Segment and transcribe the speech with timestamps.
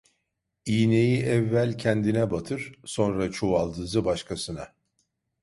[0.65, 4.67] İğneyi evvel kendine batır, sonra çuvaldızı başkasına.